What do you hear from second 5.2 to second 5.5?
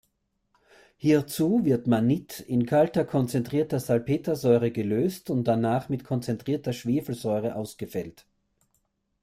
und